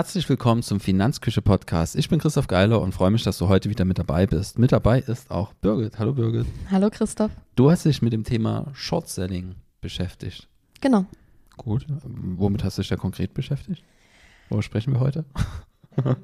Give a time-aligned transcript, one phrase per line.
[0.00, 1.94] Herzlich willkommen zum Finanzküche Podcast.
[1.94, 4.58] Ich bin Christoph Geiler und freue mich, dass du heute wieder mit dabei bist.
[4.58, 5.98] Mit dabei ist auch Birgit.
[5.98, 6.46] Hallo Birgit.
[6.70, 7.30] Hallo Christoph.
[7.54, 10.48] Du hast dich mit dem Thema Short Selling beschäftigt.
[10.80, 11.04] Genau.
[11.58, 11.86] Gut.
[12.02, 13.84] Womit hast du dich da konkret beschäftigt?
[14.48, 15.26] Worüber sprechen wir heute?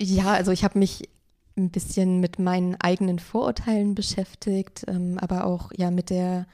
[0.00, 1.08] ja, also ich habe mich
[1.56, 6.46] ein bisschen mit meinen eigenen Vorurteilen beschäftigt, ähm, aber auch ja mit der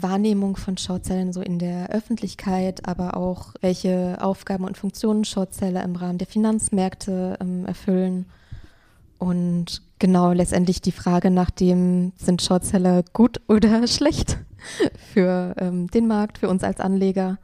[0.00, 5.96] Wahrnehmung von Shortzellen so in der Öffentlichkeit, aber auch welche Aufgaben und Funktionen Shortseller im
[5.96, 8.26] Rahmen der Finanzmärkte ähm, erfüllen.
[9.18, 14.38] Und genau letztendlich die Frage nach dem, sind Shortseller gut oder schlecht
[15.12, 17.38] für ähm, den Markt, für uns als Anleger.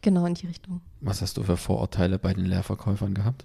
[0.00, 0.80] Genau in die Richtung.
[1.00, 3.44] Was hast du für Vorurteile bei den Leerverkäufern gehabt?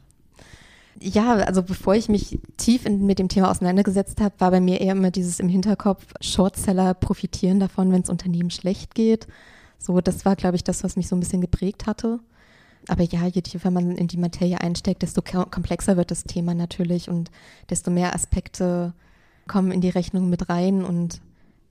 [0.99, 4.81] Ja, also bevor ich mich tief in, mit dem Thema auseinandergesetzt habe, war bei mir
[4.81, 9.27] eher immer dieses im Hinterkopf, Shortseller profitieren davon, wenn es Unternehmen schlecht geht.
[9.77, 12.19] So, das war, glaube ich, das, was mich so ein bisschen geprägt hatte.
[12.87, 17.09] Aber ja, je tiefer man in die Materie einsteckt, desto komplexer wird das Thema natürlich
[17.09, 17.31] und
[17.69, 18.93] desto mehr Aspekte
[19.47, 20.83] kommen in die Rechnung mit rein.
[20.83, 21.21] Und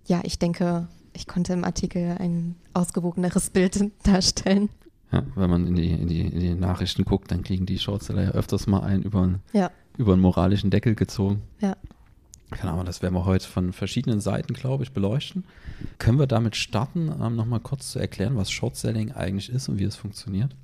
[0.06, 4.68] ja, ich denke, ich konnte im Artikel ein ausgewogeneres Bild darstellen.
[5.16, 8.24] Ja, wenn man in die, in, die, in die Nachrichten guckt, dann kriegen die Shortseller
[8.24, 9.70] ja öfters mal einen über, einen, ja.
[9.96, 11.42] über einen moralischen Deckel gezogen.
[11.60, 11.76] Ja.
[12.50, 15.44] Keine Ahnung, das werden wir heute von verschiedenen Seiten, glaube ich, beleuchten.
[15.98, 19.84] Können wir damit starten, ähm, nochmal kurz zu erklären, was Shortselling eigentlich ist und wie
[19.84, 20.54] es funktioniert?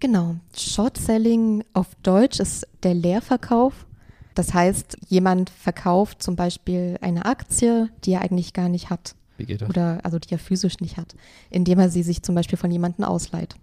[0.00, 0.36] Genau.
[0.56, 3.86] Shortselling auf Deutsch ist der Leerverkauf.
[4.34, 9.14] Das heißt, jemand verkauft zum Beispiel eine Aktie, die er eigentlich gar nicht hat.
[9.36, 9.68] Wie geht das?
[9.68, 11.14] Oder also die er physisch nicht hat,
[11.50, 13.56] indem er sie sich zum Beispiel von jemandem ausleiht.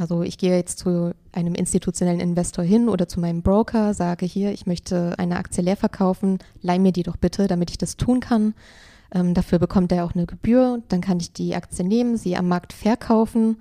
[0.00, 4.50] Also ich gehe jetzt zu einem institutionellen Investor hin oder zu meinem Broker, sage hier,
[4.50, 8.20] ich möchte eine Aktie leer verkaufen, leih mir die doch bitte, damit ich das tun
[8.20, 8.54] kann.
[9.12, 12.48] Ähm, dafür bekommt er auch eine Gebühr, dann kann ich die Aktie nehmen, sie am
[12.48, 13.60] Markt verkaufen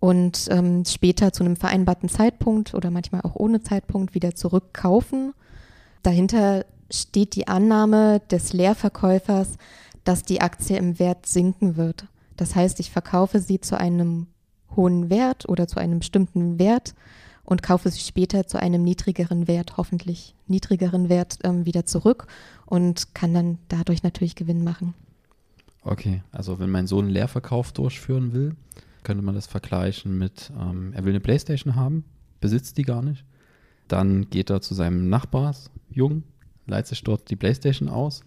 [0.00, 5.34] und ähm, später zu einem vereinbarten Zeitpunkt oder manchmal auch ohne Zeitpunkt wieder zurückkaufen.
[6.02, 9.58] Dahinter steht die Annahme des Leerverkäufers,
[10.04, 12.06] dass die Aktie im Wert sinken wird.
[12.38, 14.28] Das heißt, ich verkaufe sie zu einem
[14.76, 16.94] hohen Wert oder zu einem bestimmten Wert
[17.44, 22.26] und kaufe sie später zu einem niedrigeren Wert, hoffentlich niedrigeren Wert ähm, wieder zurück
[22.66, 24.94] und kann dann dadurch natürlich Gewinn machen.
[25.82, 28.56] Okay, also wenn mein Sohn einen Leerverkauf durchführen will,
[29.04, 32.04] könnte man das vergleichen mit, ähm, er will eine Playstation haben,
[32.40, 33.24] besitzt die gar nicht.
[33.86, 36.24] Dann geht er zu seinem Nachbarsjungen,
[36.66, 38.22] leiht sich dort die Playstation aus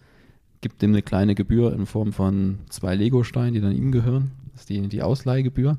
[0.62, 4.32] gibt dem eine kleine Gebühr in Form von zwei Lego-Steinen, die dann ihm gehören.
[4.52, 5.78] Das ist die, die Ausleihgebühr.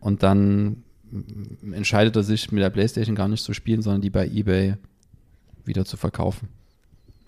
[0.00, 0.82] Und dann
[1.72, 4.74] entscheidet er sich, mit der Playstation gar nicht zu spielen, sondern die bei eBay
[5.64, 6.48] wieder zu verkaufen.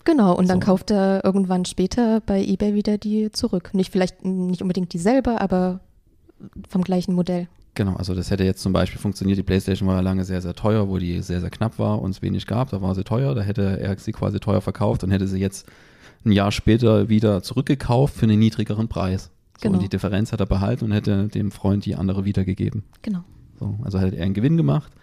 [0.05, 3.71] Genau, und dann kauft er irgendwann später bei eBay wieder die zurück.
[3.73, 5.81] Nicht vielleicht nicht unbedingt dieselbe, aber
[6.67, 7.47] vom gleichen Modell.
[7.75, 10.55] Genau, also das hätte jetzt zum Beispiel funktioniert, die Playstation war ja lange sehr, sehr
[10.55, 13.35] teuer, wo die sehr, sehr knapp war und es wenig gab, da war sie teuer,
[13.35, 15.67] da hätte er sie quasi teuer verkauft und hätte sie jetzt
[16.25, 19.29] ein Jahr später wieder zurückgekauft für einen niedrigeren Preis.
[19.59, 19.75] So, genau.
[19.75, 22.83] Und die Differenz hat er behalten und hätte dem Freund die andere wiedergegeben.
[23.01, 23.25] Genau.
[23.59, 24.93] So, also hat er einen Gewinn gemacht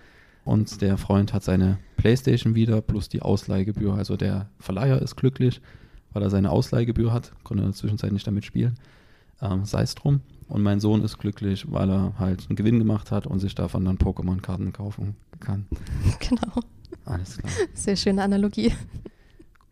[0.46, 3.94] und der Freund hat seine Playstation wieder plus die Ausleihgebühr.
[3.94, 5.60] Also der Verleiher ist glücklich,
[6.14, 8.78] weil er seine Ausleihgebühr hat, konnte in der Zwischenzeit nicht damit spielen.
[9.42, 10.20] Ähm, Sei es drum.
[10.48, 13.84] Und mein Sohn ist glücklich, weil er halt einen Gewinn gemacht hat und sich davon
[13.84, 15.66] dann Pokémon-Karten kaufen kann.
[16.20, 16.62] Genau.
[17.04, 17.52] Alles klar.
[17.74, 18.72] Sehr schöne Analogie.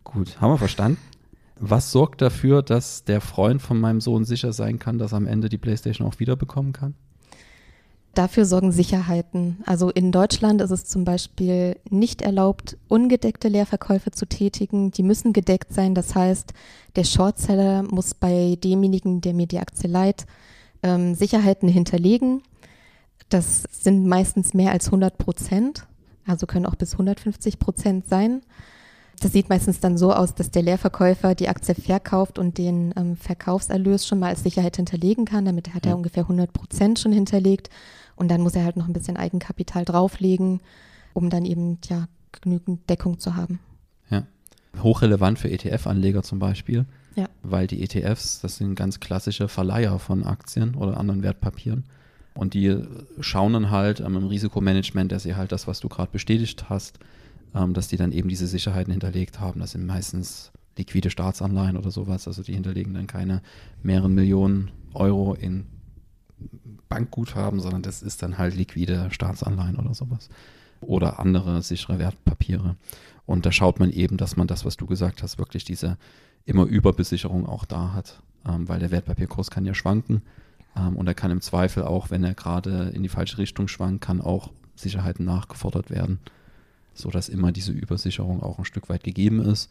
[0.03, 0.99] Gut, haben wir verstanden.
[1.59, 5.27] Was sorgt dafür, dass der Freund von meinem Sohn sicher sein kann, dass er am
[5.27, 6.95] Ende die PlayStation auch wiederbekommen kann?
[8.13, 9.57] Dafür sorgen Sicherheiten.
[9.65, 14.91] Also in Deutschland ist es zum Beispiel nicht erlaubt, ungedeckte Leerverkäufe zu tätigen.
[14.91, 15.95] Die müssen gedeckt sein.
[15.95, 16.53] Das heißt,
[16.95, 20.25] der Shortseller muss bei demjenigen, der mir die Aktie leiht,
[20.81, 22.41] ähm, Sicherheiten hinterlegen.
[23.27, 25.87] Das sind meistens mehr als 100 Prozent,
[26.25, 28.43] also können auch bis 150 Prozent sein.
[29.19, 33.15] Das sieht meistens dann so aus, dass der Leerverkäufer die Aktie verkauft und den ähm,
[33.15, 35.45] Verkaufserlös schon mal als Sicherheit hinterlegen kann.
[35.45, 35.95] Damit hat er ja.
[35.95, 37.69] ungefähr 100 Prozent schon hinterlegt.
[38.15, 40.61] Und dann muss er halt noch ein bisschen Eigenkapital drauflegen,
[41.13, 42.07] um dann eben ja
[42.41, 43.59] genügend Deckung zu haben.
[44.09, 44.23] Ja.
[44.81, 46.85] Hochrelevant für ETF-Anleger zum Beispiel.
[47.15, 47.29] Ja.
[47.43, 51.85] Weil die ETFs, das sind ganz klassische Verleiher von Aktien oder anderen Wertpapieren.
[52.33, 52.77] Und die
[53.21, 56.99] schauen dann halt ähm, im Risikomanagement, dass sie halt das, was du gerade bestätigt hast,
[57.55, 59.61] ähm, dass die dann eben diese Sicherheiten hinterlegt haben.
[59.61, 62.27] Das sind meistens liquide Staatsanleihen oder sowas.
[62.27, 63.41] Also die hinterlegen dann keine
[63.81, 65.65] mehreren Millionen Euro in
[66.89, 70.29] Bankguthaben, sondern das ist dann halt liquide Staatsanleihen oder sowas.
[70.81, 72.75] Oder andere sichere Wertpapiere.
[73.25, 75.97] Und da schaut man eben, dass man das, was du gesagt hast, wirklich diese
[76.43, 78.21] immer Überbesicherung auch da hat.
[78.47, 80.21] Ähm, weil der Wertpapierkurs kann ja schwanken.
[80.75, 84.01] Ähm, und er kann im Zweifel auch, wenn er gerade in die falsche Richtung schwankt,
[84.01, 86.19] kann auch Sicherheiten nachgefordert werden,
[86.95, 89.69] sodass immer diese Übersicherung auch ein Stück weit gegeben ist.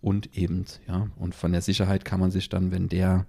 [0.00, 3.26] Und eben, ja, und von der Sicherheit kann man sich dann, wenn der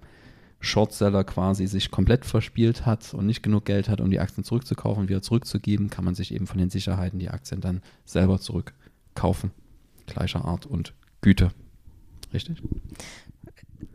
[0.61, 5.09] Shortseller quasi sich komplett verspielt hat und nicht genug Geld hat, um die Aktien zurückzukaufen,
[5.09, 9.51] wieder zurückzugeben, kann man sich eben von den Sicherheiten die Aktien dann selber zurückkaufen.
[10.05, 11.51] Gleicher Art und Güte.
[12.33, 12.61] Richtig?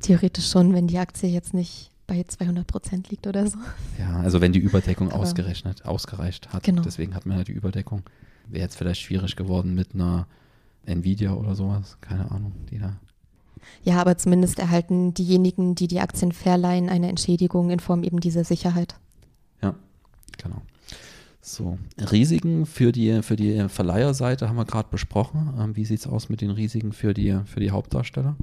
[0.00, 3.58] Theoretisch schon, wenn die Aktie jetzt nicht bei 200 Prozent liegt oder so.
[3.98, 6.62] Ja, also wenn die Überdeckung ausgerechnet, ausgereicht hat.
[6.64, 6.82] Genau.
[6.82, 8.02] Deswegen hat man ja die Überdeckung.
[8.48, 10.26] Wäre jetzt vielleicht schwierig geworden mit einer
[10.84, 11.98] Nvidia oder sowas.
[12.00, 12.96] Keine Ahnung, die da.
[13.82, 18.44] Ja, aber zumindest erhalten diejenigen, die die Aktien verleihen, eine Entschädigung in Form eben dieser
[18.44, 18.96] Sicherheit.
[19.62, 19.74] Ja,
[20.42, 20.62] genau.
[21.40, 21.78] So,
[22.10, 25.54] Risiken für die, für die Verleiherseite haben wir gerade besprochen.
[25.58, 28.36] Ähm, wie sieht es aus mit den Risiken für die, für die Hauptdarsteller?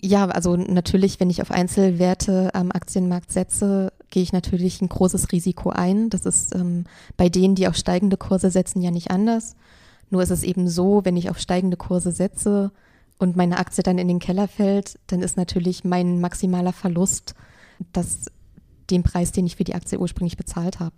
[0.00, 5.32] Ja, also natürlich, wenn ich auf Einzelwerte am Aktienmarkt setze, gehe ich natürlich ein großes
[5.32, 6.10] Risiko ein.
[6.10, 6.84] Das ist ähm,
[7.16, 9.56] bei denen, die auf steigende Kurse setzen, ja nicht anders.
[10.10, 12.70] Nur ist es eben so, wenn ich auf steigende Kurse setze
[13.18, 17.34] und meine Aktie dann in den Keller fällt, dann ist natürlich mein maximaler Verlust
[17.92, 18.26] das,
[18.90, 20.94] den Preis, den ich für die Aktie ursprünglich bezahlt habe.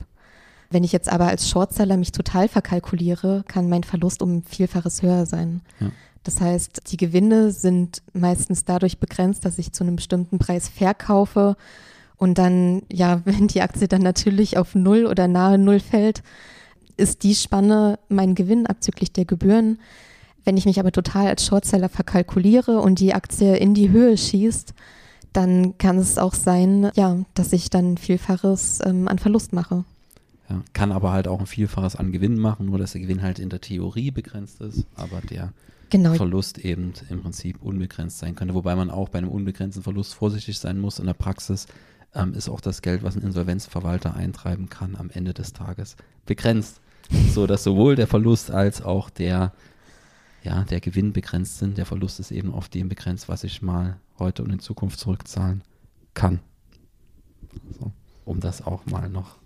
[0.71, 5.25] Wenn ich jetzt aber als Shortseller mich total verkalkuliere, kann mein Verlust um Vielfaches höher
[5.25, 5.63] sein.
[5.79, 5.93] Ja.
[6.25, 11.57] Das heißt, die Gewinne sind meistens dadurch begrenzt, dass ich zu einem bestimmten Preis verkaufe
[12.17, 16.23] und dann, ja, wenn die Aktie dann natürlich auf Null oder nahe Null fällt,
[16.97, 19.79] ist die Spanne mein Gewinn abzüglich der Gebühren.
[20.45, 24.75] Wenn ich mich aber total als Shortseller verkalkuliere und die Aktie in die Höhe schießt,
[25.33, 29.85] dann kann es auch sein, ja, dass ich dann Vielfaches ähm, an Verlust mache.
[30.49, 33.39] Ja, kann aber halt auch ein Vielfaches an Gewinn machen, nur dass der Gewinn halt
[33.39, 35.53] in der Theorie begrenzt ist, aber der
[35.91, 36.15] genau.
[36.15, 38.55] Verlust eben im Prinzip unbegrenzt sein könnte.
[38.55, 40.99] Wobei man auch bei einem unbegrenzten Verlust vorsichtig sein muss.
[40.99, 41.67] In der Praxis
[42.15, 45.97] ähm, ist auch das Geld, was ein Insolvenzverwalter eintreiben kann, am Ende des Tages
[46.27, 46.81] begrenzt.
[47.33, 49.53] so dass sowohl der Verlust als auch der,
[50.43, 51.79] ja, der Gewinn begrenzt sind.
[51.79, 55.63] Der Verlust ist eben auf dem begrenzt, was ich mal heute und in Zukunft zurückzahlen
[56.15, 56.41] kann.
[57.79, 57.93] So,
[58.25, 59.37] um das auch mal noch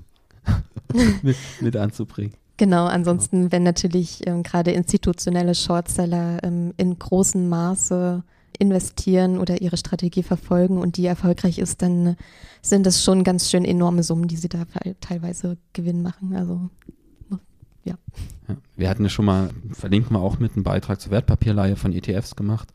[1.23, 2.35] mit, mit anzubringen.
[2.57, 8.25] Genau, ansonsten, wenn natürlich ähm, gerade institutionelle Shortseller ähm, in großem Maße
[8.59, 12.17] investieren oder ihre Strategie verfolgen und die erfolgreich ist, dann
[12.61, 14.67] sind das schon ganz schön enorme Summen, die sie da
[15.01, 16.35] teilweise Gewinn machen.
[16.35, 16.69] Also
[17.85, 17.97] ja.
[18.49, 18.57] ja.
[18.77, 22.37] Wir hatten ja schon mal, verlinken wir auch mit einem Beitrag zur Wertpapierleihe von ETFs
[22.37, 22.69] gemacht.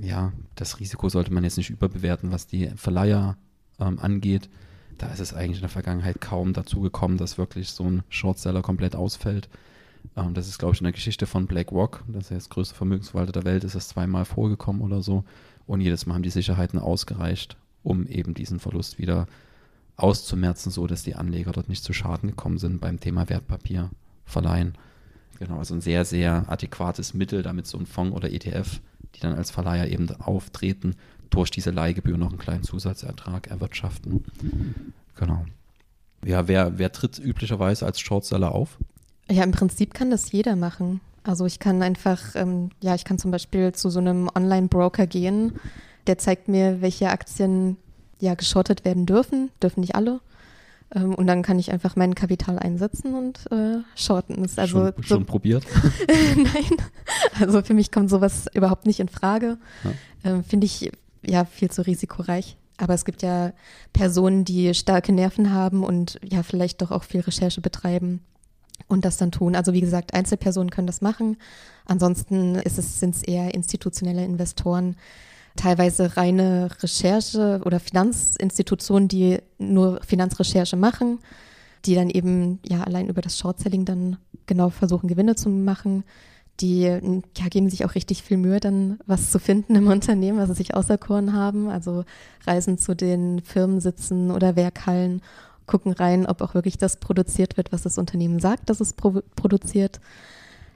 [0.00, 3.36] Ja, das Risiko sollte man jetzt nicht überbewerten, was die Verleiher
[3.78, 4.48] ähm, angeht
[5.00, 8.60] da ist es eigentlich in der Vergangenheit kaum dazu gekommen, dass wirklich so ein Shortseller
[8.60, 9.48] komplett ausfällt.
[10.16, 13.32] Ähm, das ist, glaube ich, in der Geschichte von BlackRock, das ist das größte Vermögensverwalter
[13.32, 15.24] der Welt, ist es zweimal vorgekommen oder so.
[15.66, 19.26] Und jedes Mal haben die Sicherheiten ausgereicht, um eben diesen Verlust wieder
[19.96, 23.90] auszumerzen, so dass die Anleger dort nicht zu Schaden gekommen sind beim Thema Wertpapier
[24.24, 24.74] verleihen.
[25.38, 28.80] Genau, also ein sehr, sehr adäquates Mittel, damit so ein Fonds oder ETF,
[29.14, 30.96] die dann als Verleiher eben auftreten,
[31.30, 34.24] durch diese Leihgebühr noch einen kleinen Zusatzertrag erwirtschaften.
[35.16, 35.46] Genau.
[36.24, 38.78] Ja, wer, wer tritt üblicherweise als Shortseller auf?
[39.30, 41.00] Ja, im Prinzip kann das jeder machen.
[41.22, 45.52] Also ich kann einfach, ähm, ja, ich kann zum Beispiel zu so einem Online-Broker gehen,
[46.06, 47.76] der zeigt mir, welche Aktien
[48.18, 50.20] ja geschortet werden dürfen, dürfen nicht alle.
[50.94, 54.44] Ähm, und dann kann ich einfach mein Kapital einsetzen und äh, shorten.
[54.44, 55.64] Ist also schon, schon probiert?
[56.36, 56.76] Nein,
[57.38, 59.58] also für mich kommt sowas überhaupt nicht in Frage.
[59.84, 59.90] Ja.
[60.24, 60.90] Ähm, Finde ich
[61.24, 62.56] ja viel zu risikoreich.
[62.78, 63.52] Aber es gibt ja
[63.92, 68.20] Personen, die starke Nerven haben und ja vielleicht doch auch viel Recherche betreiben
[68.90, 69.56] und das dann tun.
[69.56, 71.36] Also wie gesagt, Einzelpersonen können das machen.
[71.86, 74.96] Ansonsten sind es eher institutionelle Investoren,
[75.56, 81.18] teilweise reine Recherche oder Finanzinstitutionen, die nur Finanzrecherche machen,
[81.84, 84.16] die dann eben ja allein über das Shortselling dann
[84.46, 86.04] genau versuchen, Gewinne zu machen
[86.60, 90.48] die ja, geben sich auch richtig viel Mühe, dann was zu finden im Unternehmen, was
[90.48, 91.68] sie sich auserkoren haben.
[91.68, 92.04] Also
[92.46, 95.22] reisen zu den Firmensitzen oder Werkhallen,
[95.70, 99.22] gucken rein, ob auch wirklich das produziert wird, was das Unternehmen sagt, dass es pro
[99.36, 100.00] produziert.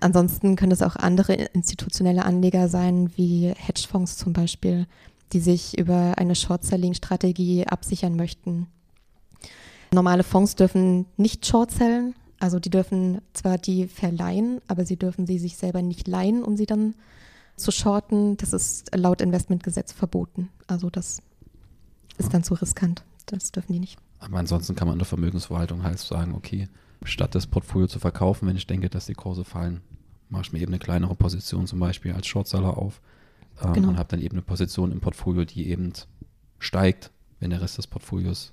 [0.00, 4.86] Ansonsten können es auch andere institutionelle Anleger sein, wie Hedgefonds zum Beispiel,
[5.32, 8.68] die sich über eine Short-Selling-Strategie absichern möchten.
[9.92, 15.38] Normale Fonds dürfen nicht short-sellen, also die dürfen zwar die verleihen, aber sie dürfen sie
[15.38, 16.94] sich selber nicht leihen, um sie dann
[17.56, 18.36] zu shorten.
[18.36, 20.50] Das ist laut Investmentgesetz verboten.
[20.66, 21.22] Also das
[22.18, 23.02] ist dann zu riskant.
[23.26, 23.98] Das dürfen die nicht.
[24.24, 26.68] Aber ansonsten kann man in der Vermögensverwaltung halt sagen, okay,
[27.04, 29.82] statt das Portfolio zu verkaufen, wenn ich denke, dass die Kurse fallen,
[30.30, 33.00] mache ich mir eben eine kleinere Position zum Beispiel als Shortseller auf
[33.62, 33.88] ähm, genau.
[33.88, 35.92] und habe dann eben eine Position im Portfolio, die eben
[36.58, 38.52] steigt, wenn der Rest des Portfolios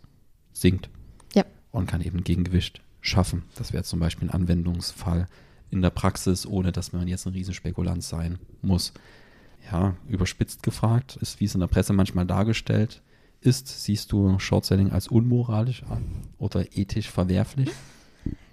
[0.51, 0.90] sinkt.
[1.34, 1.46] Ja.
[1.72, 3.44] Und kann eben Gegengewicht schaffen.
[3.56, 5.28] Das wäre zum Beispiel ein Anwendungsfall
[5.70, 8.94] in der Praxis, ohne dass man jetzt ein Riesenspekulant sein muss.
[9.72, 13.01] Ja, überspitzt gefragt, ist wie es in der Presse manchmal dargestellt
[13.41, 16.03] ist, siehst du Short-Selling als unmoralisch an
[16.38, 17.69] oder ethisch verwerflich?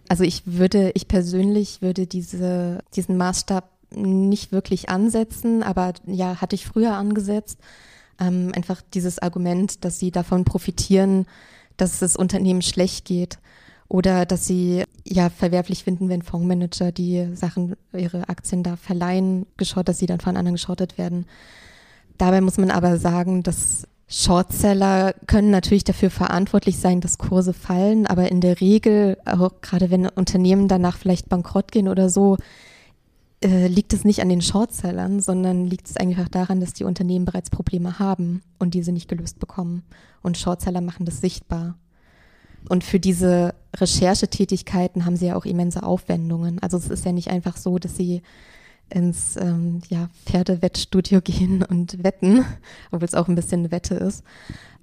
[0.08, 6.54] Also ich würde, ich persönlich würde diese, diesen Maßstab nicht wirklich ansetzen, aber ja, hatte
[6.54, 7.58] ich früher angesetzt.
[8.18, 11.26] Ähm, einfach dieses Argument, dass sie davon profitieren,
[11.76, 13.38] dass es Unternehmen schlecht geht
[13.88, 19.88] oder dass sie ja verwerflich finden, wenn Fondsmanager die Sachen, ihre Aktien da verleihen, geschaut,
[19.88, 21.26] dass sie dann von anderen geschortet werden.
[22.18, 28.06] Dabei muss man aber sagen, dass Shortseller können natürlich dafür verantwortlich sein, dass Kurse fallen,
[28.06, 32.38] aber in der Regel, auch gerade wenn Unternehmen danach vielleicht bankrott gehen oder so,
[33.44, 37.26] äh, liegt es nicht an den Shortsellern, sondern liegt es einfach daran, dass die Unternehmen
[37.26, 39.84] bereits Probleme haben und diese nicht gelöst bekommen.
[40.22, 41.76] Und Shortseller machen das sichtbar.
[42.68, 46.58] Und für diese Recherchetätigkeiten haben sie ja auch immense Aufwendungen.
[46.60, 48.22] Also es ist ja nicht einfach so, dass sie
[48.90, 52.44] ins ähm, ja, Pferdewettstudio gehen und wetten,
[52.90, 54.24] obwohl es auch ein bisschen eine Wette ist.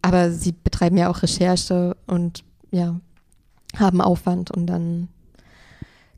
[0.02, 3.00] Aber sie betreiben ja auch Recherche und ja,
[3.78, 5.10] haben Aufwand und dann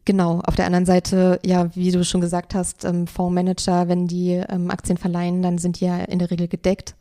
[0.08, 4.42] Genau, auf der anderen Seite, ja, wie du schon gesagt hast, ähm, Fondsmanager, wenn die
[4.48, 6.96] ähm, Aktien verleihen, dann sind die ja in der Regel gedeckt.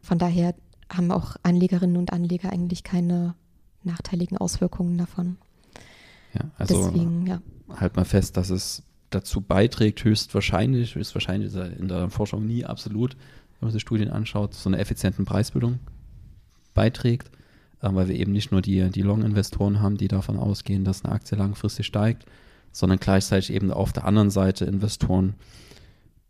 [0.00, 0.54] Von daher
[0.90, 3.34] haben auch Anlegerinnen und Anleger eigentlich keine
[3.82, 5.36] nachteiligen Auswirkungen davon.
[6.32, 7.42] Ja, also Deswegen, ja.
[7.78, 8.82] halt mal fest, dass es
[9.16, 13.16] dazu beiträgt, höchstwahrscheinlich, ist wahrscheinlich in der Forschung nie absolut,
[13.58, 15.78] wenn man sich Studien anschaut, so eine effizienten Preisbildung
[16.74, 17.30] beiträgt,
[17.80, 21.14] äh, weil wir eben nicht nur die, die Long-Investoren haben, die davon ausgehen, dass eine
[21.14, 22.26] Aktie langfristig steigt,
[22.72, 25.34] sondern gleichzeitig eben auf der anderen Seite Investoren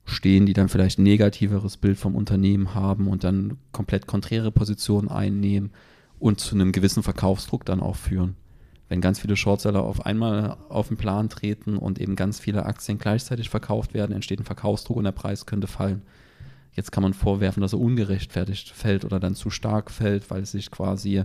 [0.05, 5.09] stehen, die dann vielleicht ein negativeres Bild vom Unternehmen haben und dann komplett konträre Positionen
[5.09, 5.71] einnehmen
[6.21, 8.37] und zu einem gewissen Verkaufsdruck dann auch führen
[8.89, 12.99] wenn ganz viele Shortseller auf einmal auf den Plan treten und eben ganz viele Aktien
[12.99, 16.03] gleichzeitig verkauft werden, entsteht ein Verkaufsdruck und der Preis könnte fallen.
[16.73, 20.71] Jetzt kann man vorwerfen, dass er ungerechtfertigt fällt oder dann zu stark fällt, weil sich
[20.71, 21.25] quasi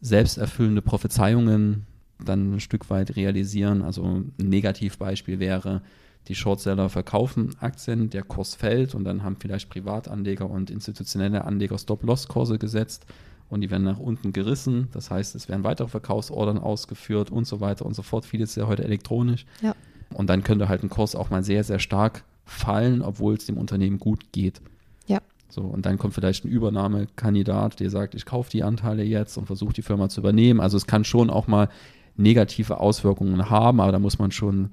[0.00, 1.86] selbsterfüllende Prophezeiungen
[2.24, 3.82] dann ein Stück weit realisieren.
[3.82, 5.82] Also ein Negativbeispiel wäre,
[6.26, 11.78] die Shortseller verkaufen Aktien, der Kurs fällt und dann haben vielleicht Privatanleger und institutionelle Anleger
[11.78, 13.06] Stop-Loss-Kurse gesetzt
[13.50, 14.88] und die werden nach unten gerissen.
[14.92, 18.24] Das heißt, es werden weitere Verkaufsordern ausgeführt und so weiter und so fort.
[18.26, 19.46] Vieles ist ja heute elektronisch.
[19.62, 19.74] Ja.
[20.14, 23.58] Und dann könnte halt ein Kurs auch mal sehr, sehr stark fallen, obwohl es dem
[23.58, 24.60] Unternehmen gut geht.
[25.06, 25.20] Ja.
[25.48, 29.46] So, und dann kommt vielleicht ein Übernahmekandidat, der sagt, ich kaufe die Anteile jetzt und
[29.46, 30.60] versuche die Firma zu übernehmen.
[30.60, 31.68] Also es kann schon auch mal
[32.16, 34.70] negative Auswirkungen haben, aber da muss man schon,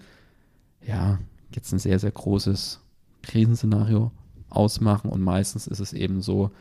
[0.86, 1.20] ja,
[1.54, 2.82] jetzt ein sehr, sehr großes
[3.22, 4.12] Krisenszenario
[4.50, 5.10] ausmachen.
[5.10, 6.52] Und meistens ist es eben so,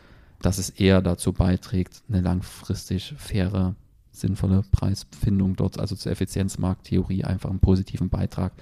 [0.45, 3.75] dass es eher dazu beiträgt, eine langfristig faire,
[4.11, 8.53] sinnvolle Preisfindung dort, also zur Effizienzmarkttheorie, einfach einen positiven Beitrag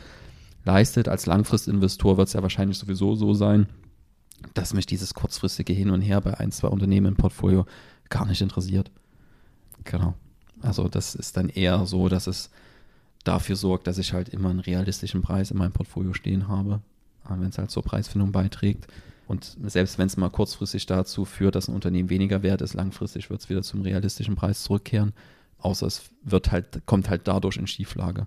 [0.65, 1.09] leistet.
[1.09, 3.67] Als Langfristinvestor wird es ja wahrscheinlich sowieso so sein,
[4.55, 7.67] dass mich dieses kurzfristige Hin und Her bei ein, zwei Unternehmen im Portfolio
[8.11, 8.93] gar nicht interessiert.
[9.83, 10.15] Genau.
[10.61, 12.51] Also das ist dann eher so, dass es
[13.25, 16.81] dafür sorgt, dass ich halt immer einen realistischen Preis in meinem Portfolio stehen habe,
[17.29, 18.87] wenn es halt zur Preisfindung beiträgt.
[19.27, 23.31] Und selbst wenn es mal kurzfristig dazu führt, dass ein Unternehmen weniger wert ist, langfristig
[23.31, 25.13] wird es wieder zum realistischen Preis zurückkehren.
[25.59, 28.27] Außer es wird halt, kommt halt dadurch in Schieflage,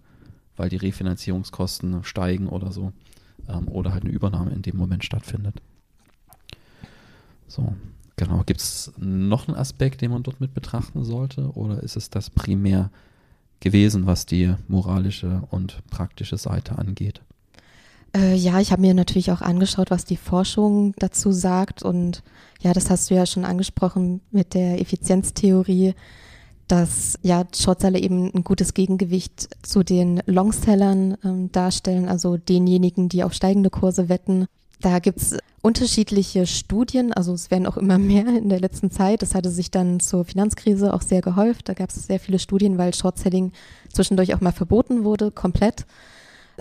[0.55, 2.93] weil die Refinanzierungskosten steigen oder so.
[3.47, 5.61] Ähm, oder halt eine Übernahme in dem Moment stattfindet.
[7.47, 7.75] So,
[8.15, 8.43] genau.
[8.45, 11.51] Gibt es noch einen Aspekt, den man dort mit betrachten sollte?
[11.51, 12.89] Oder ist es das primär
[13.59, 17.21] gewesen, was die moralische und praktische Seite angeht?
[18.15, 21.83] Äh, ja, ich habe mir natürlich auch angeschaut, was die Forschung dazu sagt.
[21.83, 22.23] Und
[22.61, 25.93] ja, das hast du ja schon angesprochen mit der Effizienztheorie,
[26.67, 33.23] dass ja Shortseller eben ein gutes Gegengewicht zu den Longsellern ähm, darstellen, also denjenigen, die
[33.23, 34.47] auf steigende Kurse wetten.
[34.81, 39.21] Da gibt's unterschiedliche Studien, also es werden auch immer mehr in der letzten Zeit.
[39.21, 41.67] Das hatte sich dann zur Finanzkrise auch sehr gehäuft.
[41.67, 43.51] Da gab es sehr viele Studien, weil Shortselling
[43.91, 45.85] zwischendurch auch mal verboten wurde, komplett.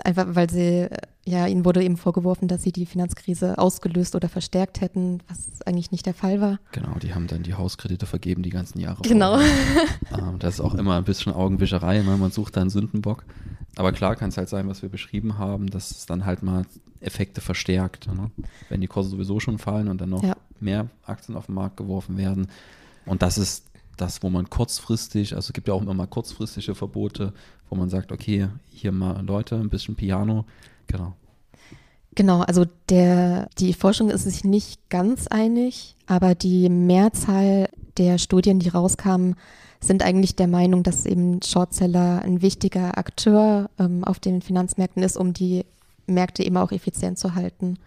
[0.03, 0.89] Einfach weil sie,
[1.27, 5.91] ja, ihnen wurde eben vorgeworfen, dass sie die Finanzkrise ausgelöst oder verstärkt hätten, was eigentlich
[5.91, 6.59] nicht der Fall war.
[6.71, 9.01] Genau, die haben dann die Hauskredite vergeben die ganzen Jahre.
[9.01, 9.39] Genau.
[10.11, 12.17] ähm, das ist auch immer ein bisschen Augenwischerei, ne?
[12.17, 13.25] man sucht da einen Sündenbock.
[13.75, 16.65] Aber klar kann es halt sein, was wir beschrieben haben, dass es dann halt mal
[17.01, 18.07] Effekte verstärkt.
[18.07, 18.31] Ne?
[18.69, 20.35] Wenn die Kurse sowieso schon fallen und dann noch ja.
[20.59, 22.47] mehr Aktien auf den Markt geworfen werden.
[23.05, 23.65] Und das ist
[23.97, 27.33] das, wo man kurzfristig, also es gibt ja auch immer mal kurzfristige Verbote,
[27.69, 30.45] wo man sagt, okay, hier mal Leute, ein bisschen Piano,
[30.87, 31.13] genau.
[32.15, 38.59] Genau, also der, die Forschung ist sich nicht ganz einig, aber die Mehrzahl der Studien,
[38.59, 39.35] die rauskamen,
[39.81, 45.17] sind eigentlich der Meinung, dass eben Shortseller ein wichtiger Akteur ähm, auf den Finanzmärkten ist,
[45.17, 45.65] um die
[46.07, 47.77] Märkte eben auch effizient zu halten.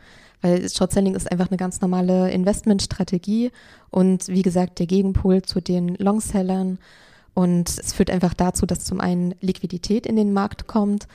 [0.40, 3.50] Weil Shortselling ist einfach eine ganz normale Investmentstrategie
[3.90, 6.78] und wie gesagt der Gegenpol zu den Longsellern.
[7.34, 11.08] Und es führt einfach dazu, dass zum einen Liquidität in den Markt kommt.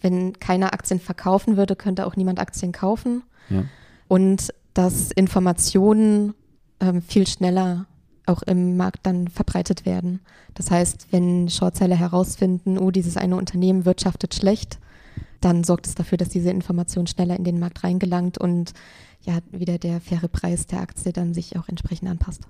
[0.00, 3.22] Wenn keiner Aktien verkaufen würde, könnte auch niemand Aktien kaufen.
[3.50, 3.64] Ja.
[4.06, 6.34] Und dass Informationen
[6.80, 7.86] ähm, viel schneller
[8.26, 10.20] auch im Markt dann verbreitet werden.
[10.54, 14.78] Das heißt, wenn Shortseller herausfinden, oh, dieses eine Unternehmen wirtschaftet schlecht,
[15.40, 18.72] dann sorgt es dafür, dass diese Information schneller in den Markt reingelangt und
[19.22, 22.46] ja, wieder der faire Preis der Aktie dann sich auch entsprechend anpasst.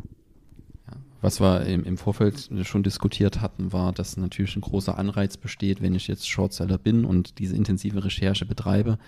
[1.21, 5.83] Was wir im, im, Vorfeld schon diskutiert hatten, war, dass natürlich ein großer Anreiz besteht,
[5.83, 8.99] wenn ich jetzt Shortseller bin und diese intensive Recherche betreibe.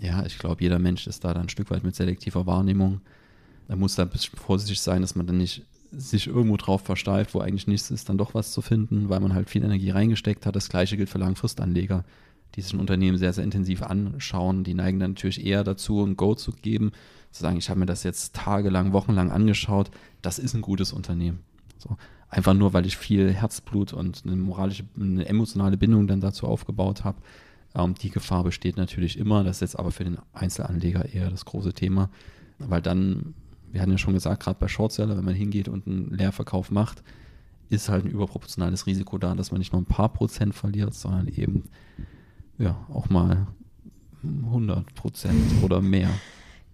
[0.00, 3.00] Ja, ich glaube, jeder Mensch ist da dann ein Stück weit mit selektiver Wahrnehmung.
[3.66, 7.34] Da muss da ein bisschen vorsichtig sein, dass man dann nicht sich irgendwo drauf versteift,
[7.34, 10.46] wo eigentlich nichts ist, dann doch was zu finden, weil man halt viel Energie reingesteckt
[10.46, 10.56] hat.
[10.56, 12.04] Das gleiche gilt für Langfristanleger
[12.54, 16.16] die sich ein Unternehmen sehr, sehr intensiv anschauen, die neigen dann natürlich eher dazu, ein
[16.16, 16.92] Go zu geben,
[17.30, 19.90] zu sagen, ich habe mir das jetzt tagelang, wochenlang angeschaut,
[20.20, 21.40] das ist ein gutes Unternehmen.
[21.78, 21.96] So,
[22.28, 27.04] einfach nur, weil ich viel Herzblut und eine moralische, eine emotionale Bindung dann dazu aufgebaut
[27.04, 27.18] habe.
[27.74, 31.44] Ähm, die Gefahr besteht natürlich immer, das ist jetzt aber für den Einzelanleger eher das
[31.44, 32.10] große Thema,
[32.58, 33.34] weil dann,
[33.70, 37.02] wir hatten ja schon gesagt, gerade bei Shortseller, wenn man hingeht und einen Leerverkauf macht,
[37.70, 41.28] ist halt ein überproportionales Risiko da, dass man nicht nur ein paar Prozent verliert, sondern
[41.28, 41.64] eben
[42.62, 43.46] ja auch mal
[44.22, 46.10] 100 Prozent oder mehr.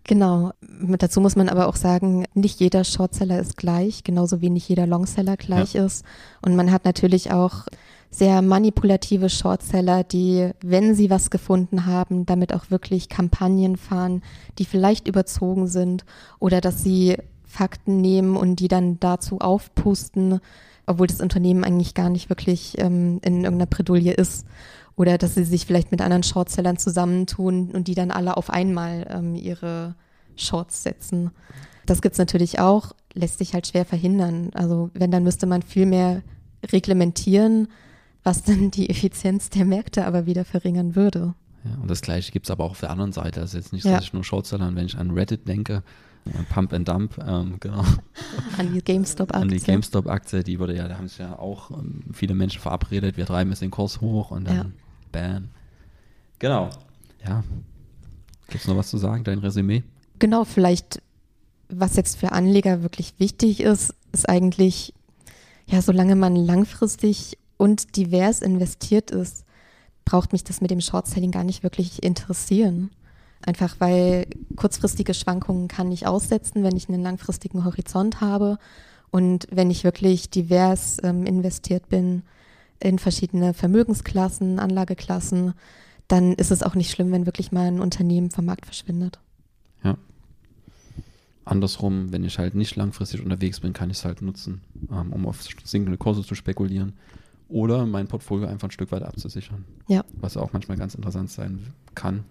[0.04, 0.52] Genau.
[0.98, 4.86] Dazu muss man aber auch sagen, nicht jeder Shortseller ist gleich, genauso wie nicht jeder
[4.86, 5.84] Longseller gleich ja.
[5.84, 6.04] ist.
[6.40, 7.66] Und man hat natürlich auch
[8.10, 14.22] sehr manipulative Shortseller, die, wenn sie was gefunden haben, damit auch wirklich Kampagnen fahren,
[14.58, 16.06] die vielleicht überzogen sind
[16.38, 20.40] oder dass sie Fakten nehmen und die dann dazu aufpusten,
[20.86, 24.46] obwohl das Unternehmen eigentlich gar nicht wirklich ähm, in irgendeiner Bredouille ist.
[24.98, 29.06] Oder dass sie sich vielleicht mit anderen Shortsellern zusammentun und die dann alle auf einmal
[29.08, 29.94] ähm, ihre
[30.34, 31.30] Shorts setzen.
[31.86, 34.50] Das gibt es natürlich auch, lässt sich halt schwer verhindern.
[34.54, 36.22] Also wenn, dann müsste man viel mehr
[36.72, 37.68] reglementieren,
[38.24, 41.34] was dann die Effizienz der Märkte aber wieder verringern würde.
[41.62, 43.40] Ja, und das Gleiche gibt es aber auch auf der anderen Seite.
[43.40, 43.94] Also jetzt nicht ja.
[43.94, 45.84] dass ich nur Shortseller, wenn ich an Reddit denke,
[46.50, 47.84] Pump and Dump, ähm, genau.
[48.58, 49.42] An die GameStop-Aktie.
[49.42, 53.16] An die GameStop-Aktie, die wurde ja, da haben sich ja auch ähm, viele Menschen verabredet,
[53.16, 54.66] wir treiben jetzt den Kurs hoch und dann ja.
[55.10, 55.48] Bam.
[56.38, 56.70] Genau.
[57.26, 57.42] Ja.
[58.48, 59.82] Gibt es noch was zu sagen, dein Resümee?
[60.18, 61.02] Genau, vielleicht,
[61.68, 64.94] was jetzt für Anleger wirklich wichtig ist, ist eigentlich,
[65.66, 69.44] ja, solange man langfristig und divers investiert ist,
[70.04, 72.90] braucht mich das mit dem Short-Selling gar nicht wirklich interessieren.
[73.44, 78.58] Einfach weil kurzfristige Schwankungen kann ich aussetzen, wenn ich einen langfristigen Horizont habe.
[79.10, 82.22] Und wenn ich wirklich divers ähm, investiert bin,
[82.80, 85.54] in verschiedene Vermögensklassen, Anlageklassen,
[86.06, 89.18] dann ist es auch nicht schlimm, wenn wirklich mal ein Unternehmen vom Markt verschwindet.
[89.82, 89.96] Ja.
[91.44, 95.26] Andersrum, wenn ich halt nicht langfristig unterwegs bin, kann ich es halt nutzen, ähm, um
[95.26, 96.94] auf sinkende Kurse zu spekulieren
[97.48, 99.64] oder mein Portfolio einfach ein Stück weit abzusichern.
[99.88, 100.04] Ja.
[100.20, 102.24] Was auch manchmal ganz interessant sein kann,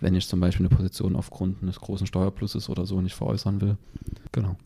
[0.00, 3.76] wenn ich zum Beispiel eine Position aufgrund eines großen Steuerplusses oder so nicht veräußern will.
[4.32, 4.56] Genau.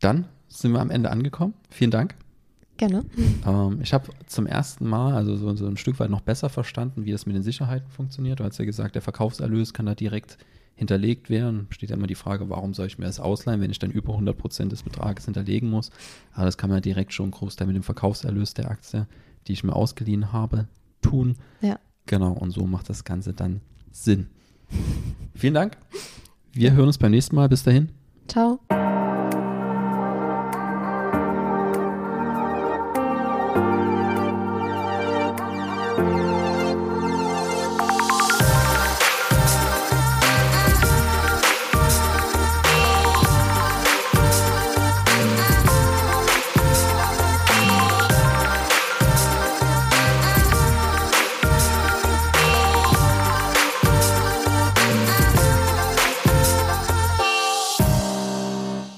[0.00, 1.54] Dann sind wir am Ende angekommen.
[1.70, 2.14] Vielen Dank.
[2.78, 3.04] Gerne.
[3.44, 7.04] Ähm, ich habe zum ersten Mal, also so, so, ein Stück weit noch besser verstanden,
[7.04, 8.40] wie das mit den Sicherheiten funktioniert.
[8.40, 10.38] Du hast ja gesagt, der Verkaufserlös kann da direkt
[10.76, 11.66] hinterlegt werden.
[11.70, 14.12] Steht ja immer die Frage, warum soll ich mir das ausleihen, wenn ich dann über
[14.12, 15.90] 100 Prozent des Betrages hinterlegen muss.
[16.32, 19.08] Aber das kann man direkt schon Großteil mit dem Verkaufserlös der Aktie,
[19.48, 20.68] die ich mir ausgeliehen habe,
[21.02, 21.34] tun.
[21.60, 21.80] Ja.
[22.06, 23.60] Genau, und so macht das Ganze dann
[23.90, 24.28] Sinn.
[25.34, 25.76] Vielen Dank.
[26.52, 27.48] Wir hören uns beim nächsten Mal.
[27.48, 27.90] Bis dahin.
[28.28, 28.60] Ciao.